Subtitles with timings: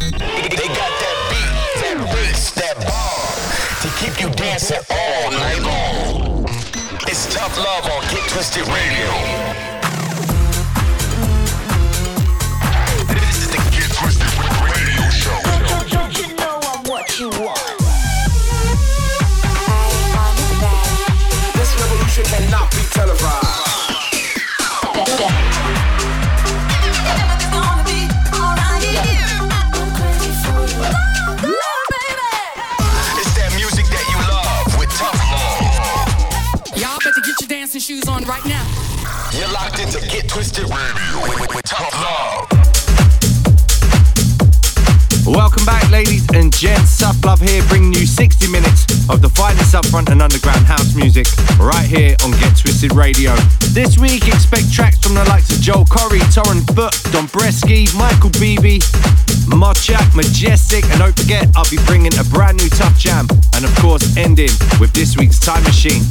[0.00, 3.20] They got that beat, that bass, that bar
[3.82, 6.44] to keep you dancing all night long.
[7.06, 9.79] It's tough love on Get Twisted Radio.
[39.32, 42.50] You're locked into Get Twisted Radio with, with Tough Love.
[45.24, 46.98] Welcome back, ladies and gents.
[46.98, 51.26] Tough Love here, bringing you 60 minutes of the finest upfront and underground house music
[51.60, 53.36] right here on Get Twisted Radio.
[53.70, 58.80] This week, expect tracks from the likes of Joel Corry, Torren Foot, Dombresky, Michael Bibi,
[59.46, 63.72] Mochakk, Majestic, and don't forget, I'll be bringing a brand new Tough Jam, and of
[63.76, 64.50] course, ending
[64.80, 66.02] with this week's Time Machine.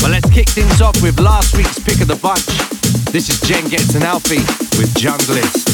[0.00, 2.46] But let's kick things off with last week's pick of the bunch.
[3.12, 4.44] This is Jen Gets an Alfie
[4.78, 5.66] with Junglist.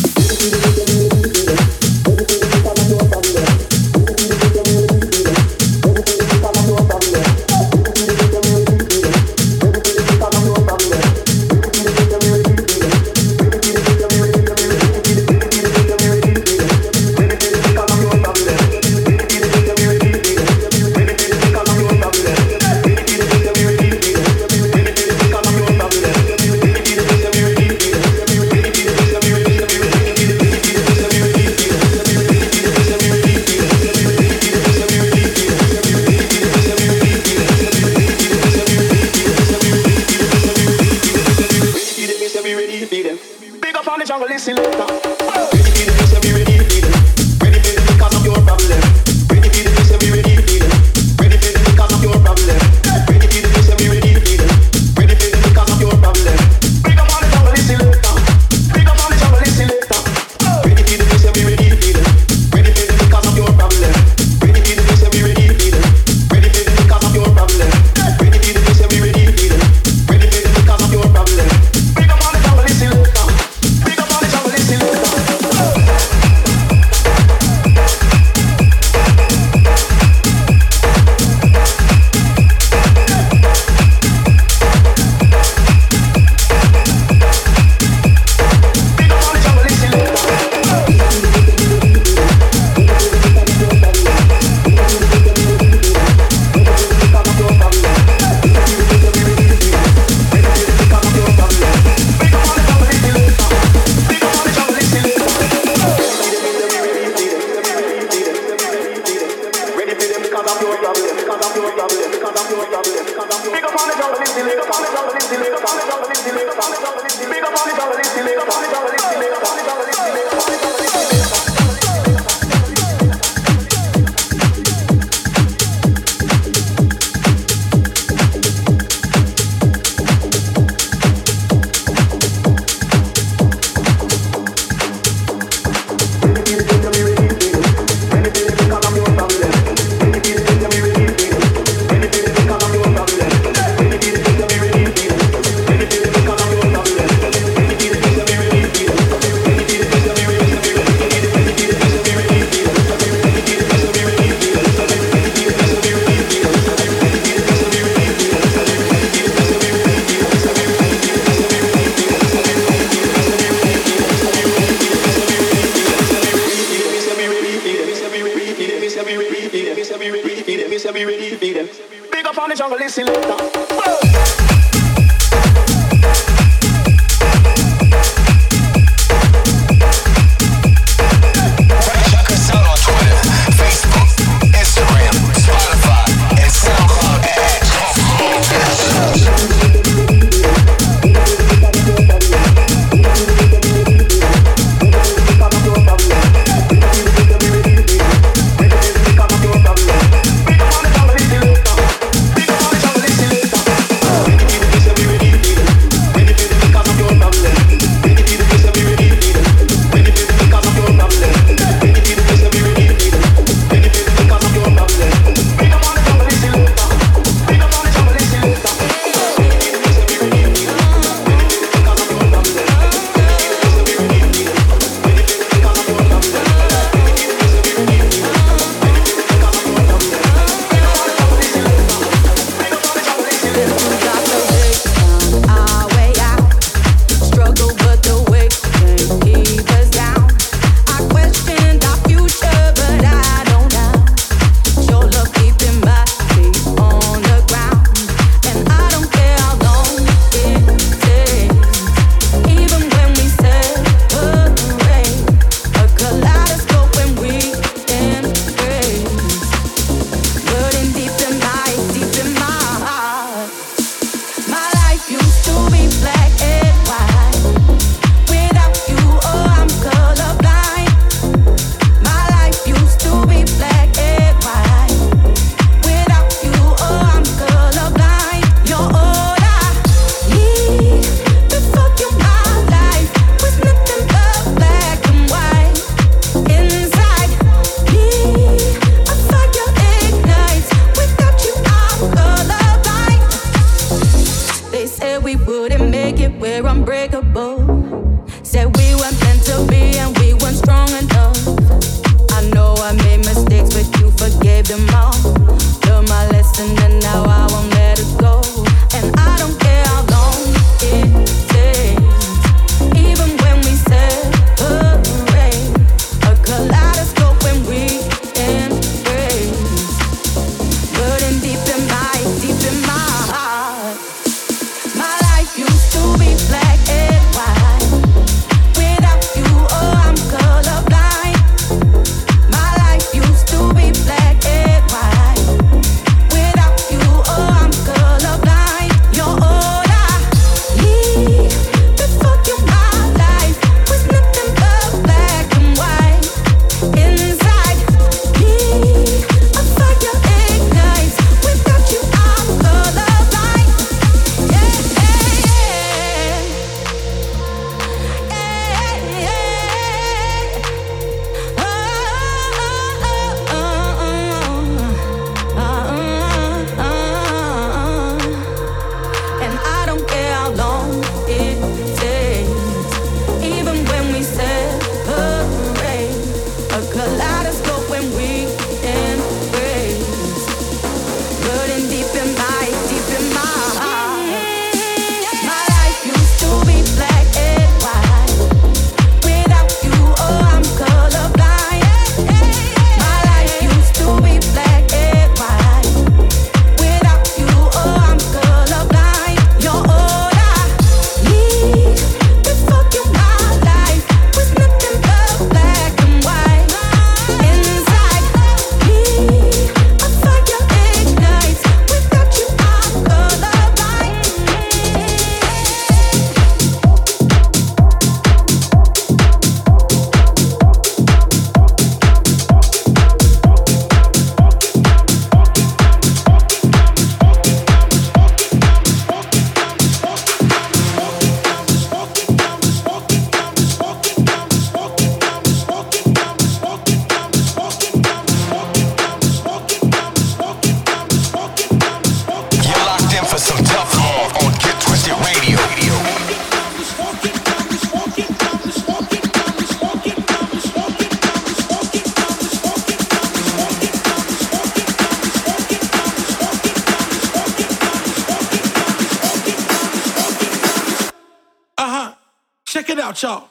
[463.13, 463.49] out, y'all.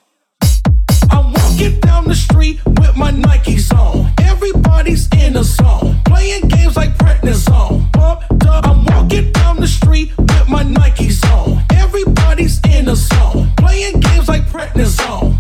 [1.12, 4.12] I'm walking down the street with my Nikes on.
[4.20, 7.92] Everybody's in the zone, playing games like prednisone.
[7.92, 8.66] Bumped up.
[8.66, 11.64] I'm walking down the street with my Nikes on.
[11.72, 15.31] Everybody's in the zone, playing games like prednisone.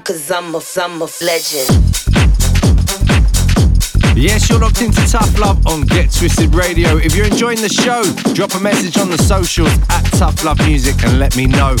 [0.00, 1.68] cause I'm a, I'm a legend.
[4.16, 6.96] Yes, you're locked into Tough Love on Get Twisted Radio.
[6.96, 8.02] If you're enjoying the show,
[8.34, 11.76] drop a message on the socials at Tough Love Music and let me know.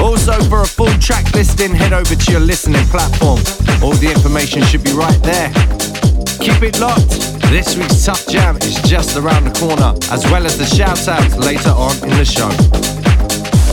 [0.00, 3.40] Also, for a full track listing, head over to your listening platform.
[3.82, 5.48] All the information should be right there.
[6.38, 7.10] Keep it locked.
[7.48, 11.36] This week's Tough Jam is just around the corner, as well as the shout outs
[11.36, 12.50] later on in the show.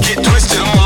[0.08, 0.81] Get twisted on.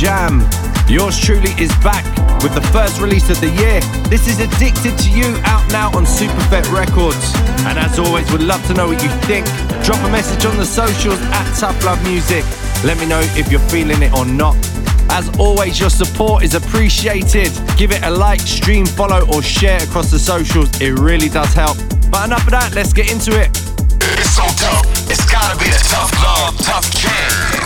[0.00, 0.40] Jam.
[0.88, 2.06] Yours truly is back
[2.42, 3.80] with the first release of the year.
[4.08, 7.34] This is Addicted to You out now on Superfet Records.
[7.68, 9.44] And as always, would love to know what you think.
[9.84, 12.46] Drop a message on the socials at Tough Love Music.
[12.82, 14.56] Let me know if you're feeling it or not.
[15.10, 17.52] As always, your support is appreciated.
[17.76, 20.80] Give it a like, stream, follow, or share across the socials.
[20.80, 21.76] It really does help.
[22.10, 23.50] But enough of that, let's get into it.
[24.16, 27.59] It's so tough, it's gotta be the tough love, tough jam.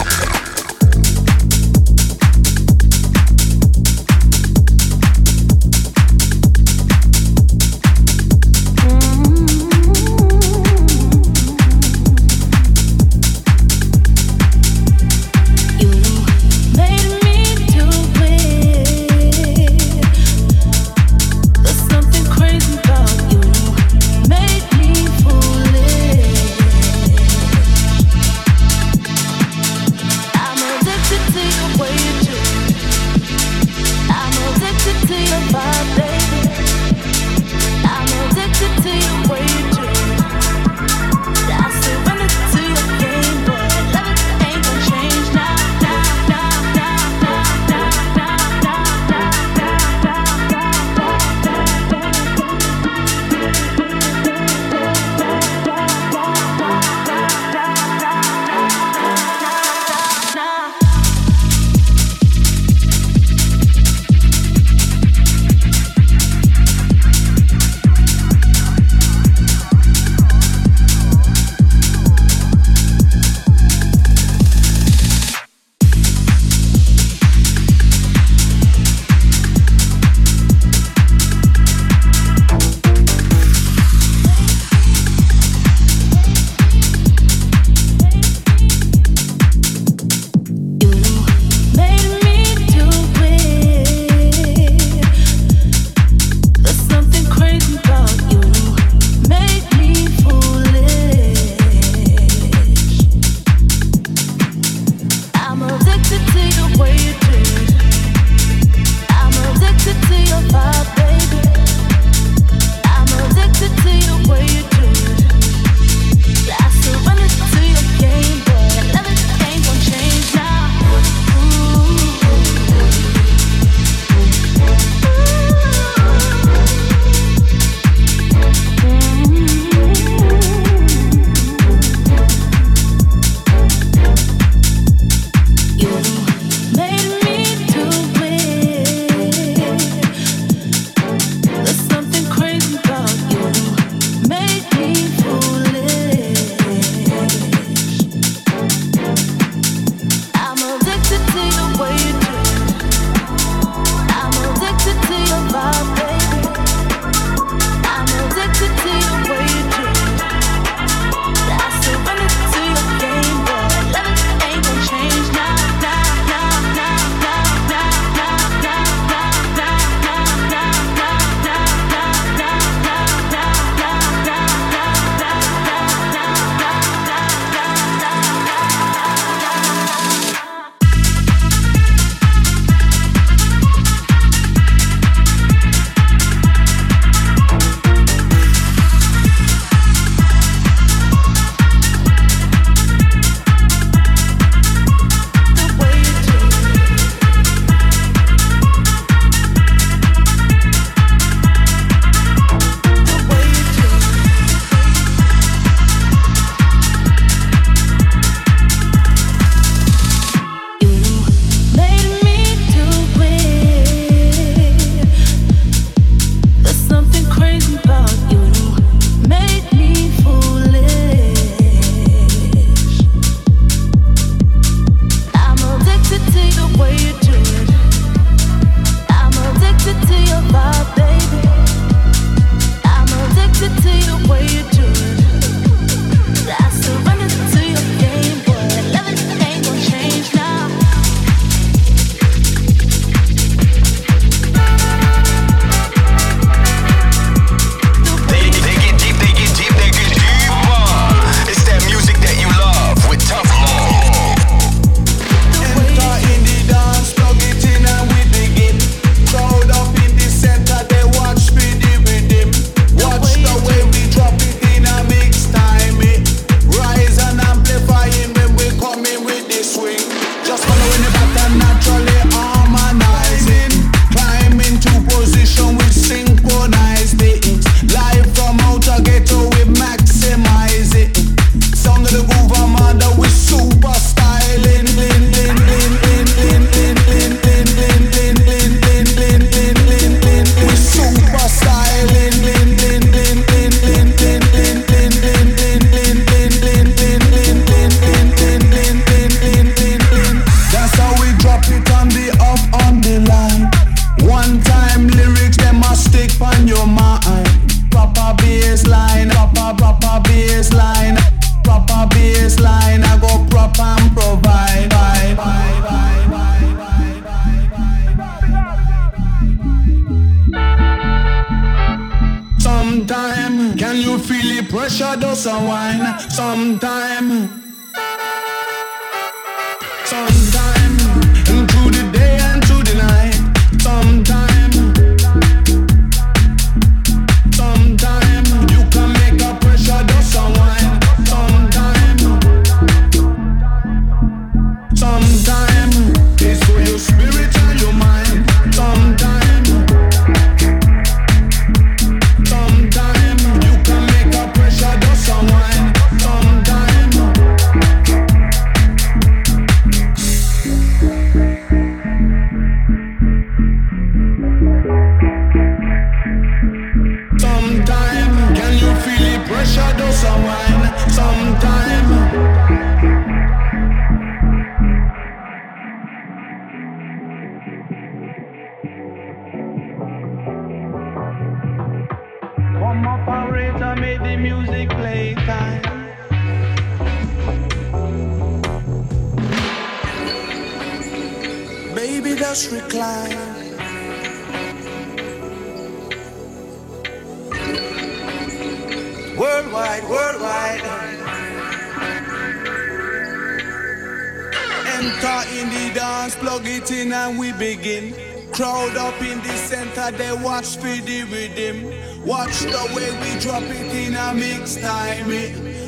[407.24, 408.14] And we begin.
[408.52, 411.76] Crowd up in the center, they watch for the rhythm.
[412.24, 415.28] Watch the way we drop it in a mix time.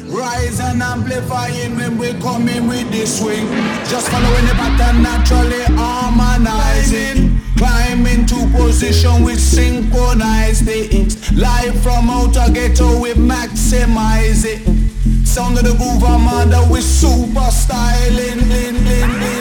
[0.08, 3.46] Rise and amplifying when we come in with the swing.
[3.90, 7.38] Just following the pattern, naturally harmonizing.
[7.58, 11.32] Climb into position with synchronized it.
[11.32, 14.62] Live from outer ghetto, we maximize it.
[15.26, 19.35] Sound of the groove, under with super styling.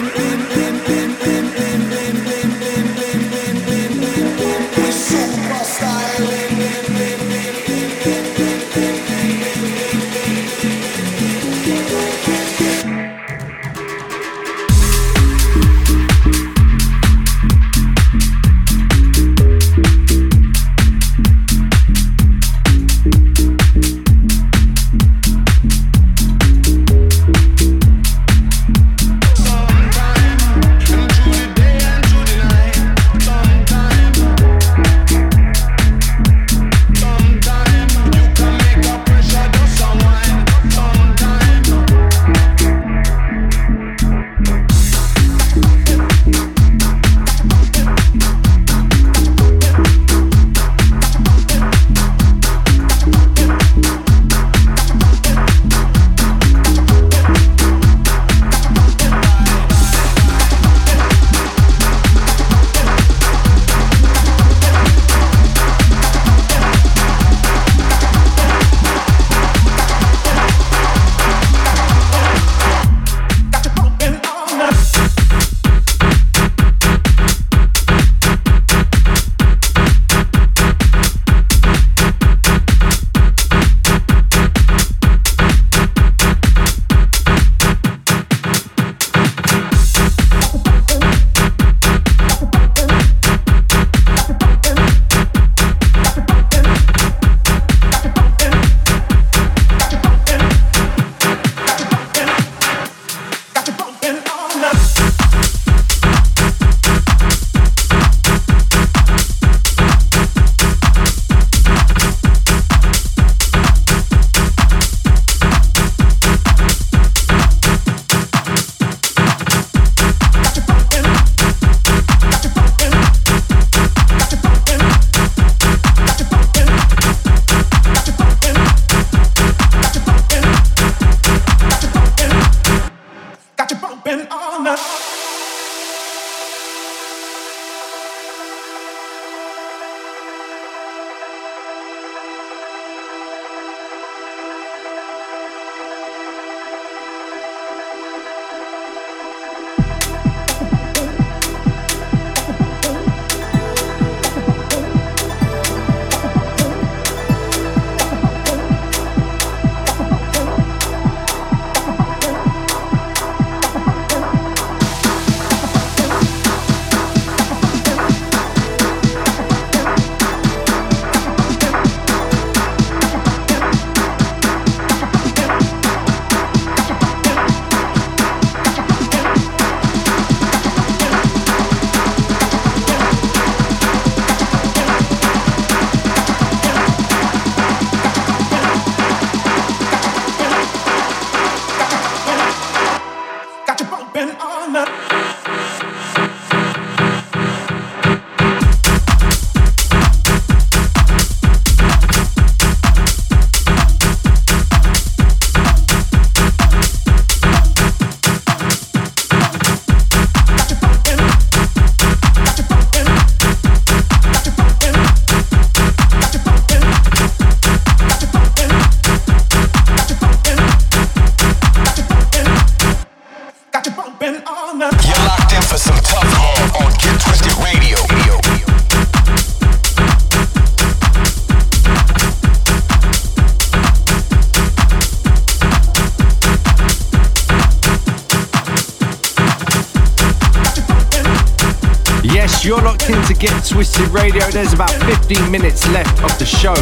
[243.75, 244.49] Twisted Radio.
[244.51, 246.75] There's about 15 minutes left of the show.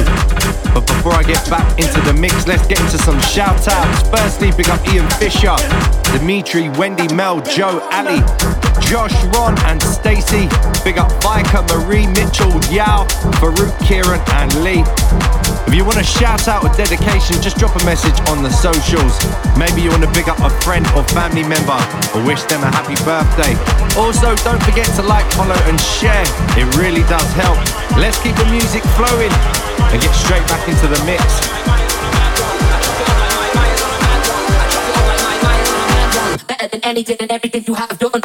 [0.75, 4.07] But before I get back into the mix, let's get into some shout outs.
[4.09, 5.55] Firstly, pick up Ian Fisher,
[6.15, 8.19] Dimitri, Wendy, Mel, Joe, Ali,
[8.79, 10.45] Josh, Ron, and Stacy.
[10.83, 13.07] Big up Vika, Marie, Mitchell, Yao,
[13.41, 15.42] Farouk, Kieran, and Lee.
[15.67, 19.17] If you want to shout out a dedication, just drop a message on the socials.
[19.57, 21.79] Maybe you want to pick up a friend or family member
[22.13, 23.55] or wish them a happy birthday.
[23.97, 26.25] Also, don't forget to like, follow, and share.
[26.59, 27.57] It really does help.
[27.97, 29.31] Let's keep the music flowing
[29.89, 31.23] and get straight back into the mix.
[36.45, 38.21] Better than anything and everything you have done.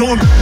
[0.00, 0.41] Everything you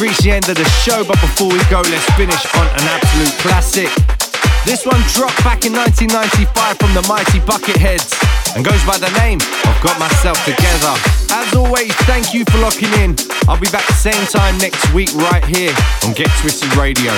[0.00, 2.84] We've reached the end of the show, but before we go, let's finish on an
[2.88, 3.88] absolute classic.
[4.64, 8.12] This one dropped back in 1995 from the mighty Bucketheads
[8.56, 10.94] and goes by the name of Got Myself Together.
[11.32, 13.16] As always, thank you for locking in.
[13.48, 15.74] I'll be back the same time next week right here
[16.04, 17.12] on Get Twisted Radio.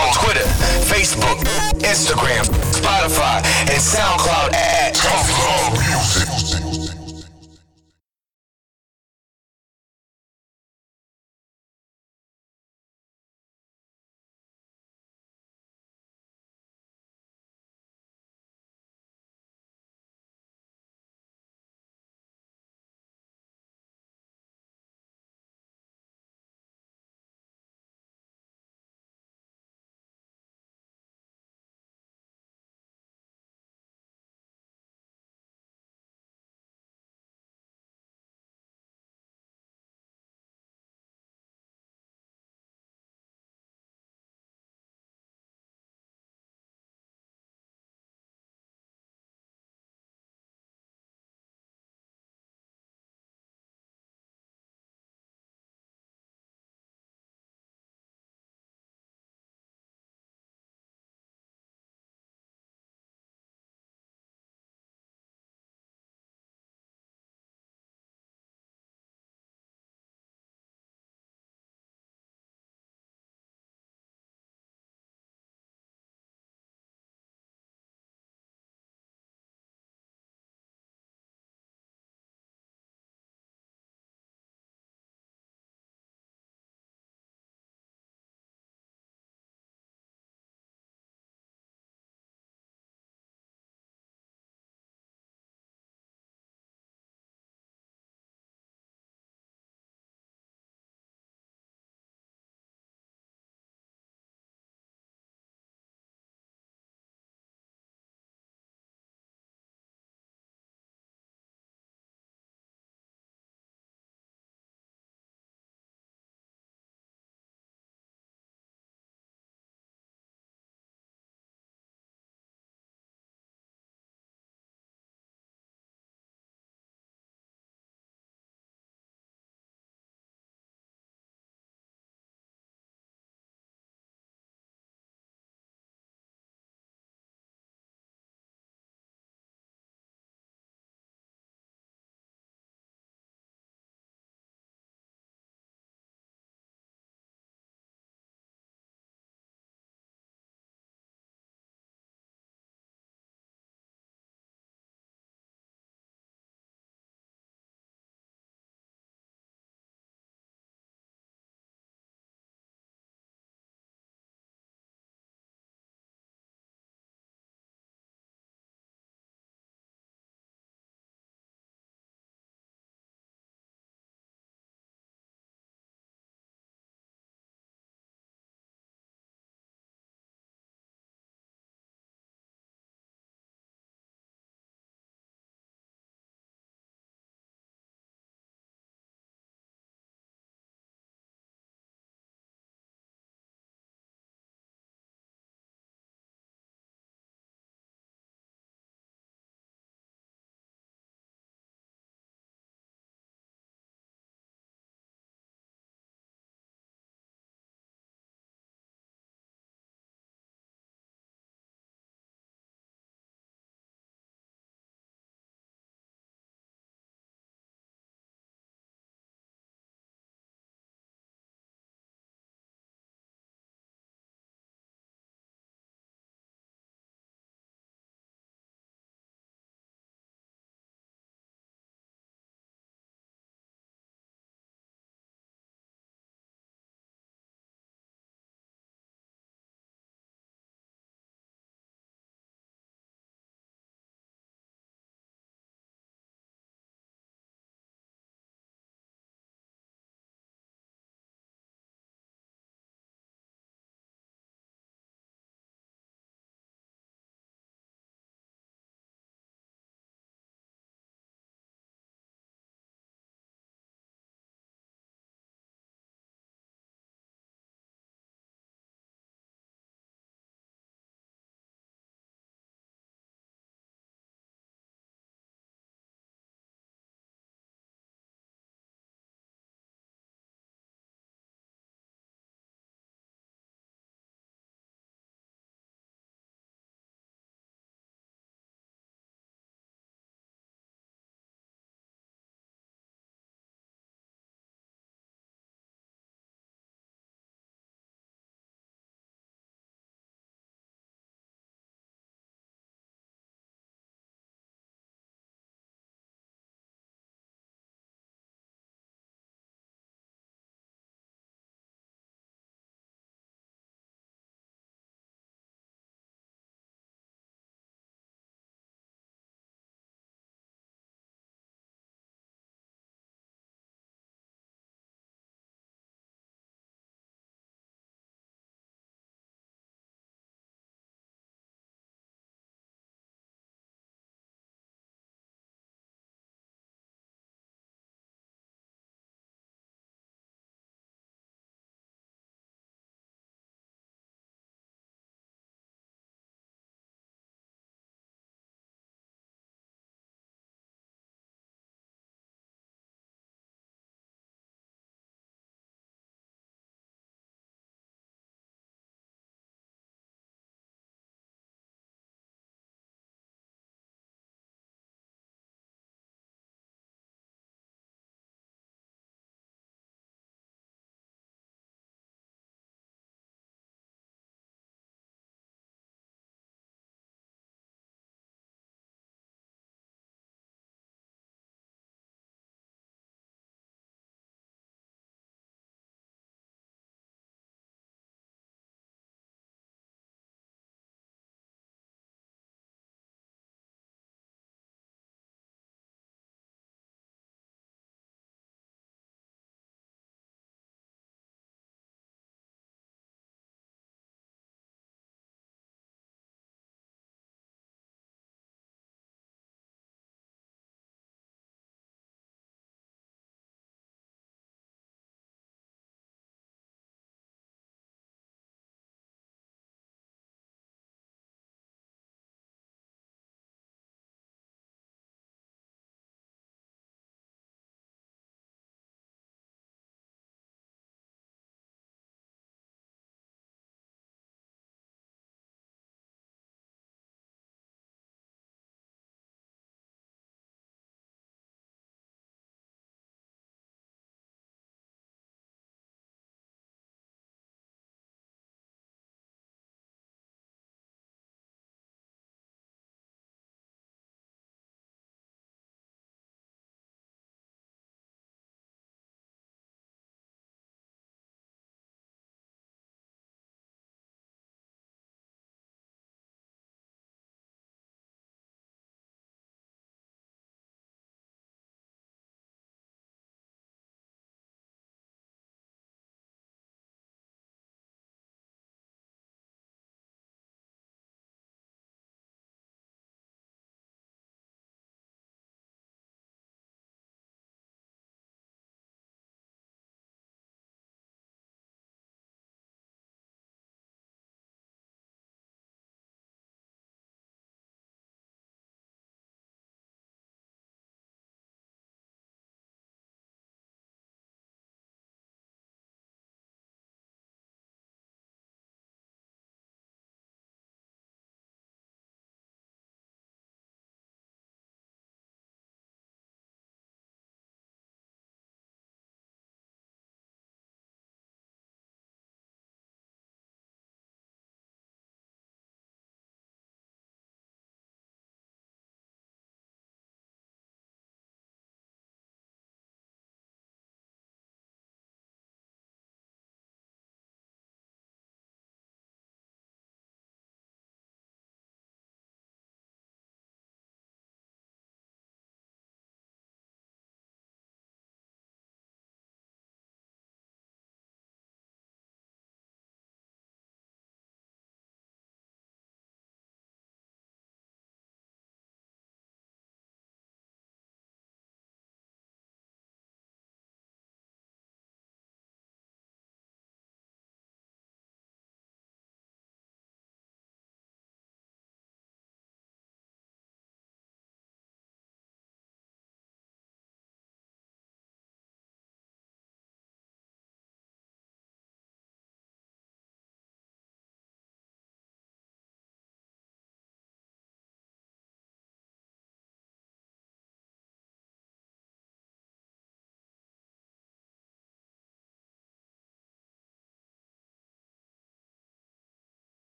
[0.00, 0.40] Let's rewind.
[0.90, 1.38] Facebook,
[1.80, 3.36] Instagram, Spotify,
[3.70, 6.39] and SoundCloud at Tough Love Music.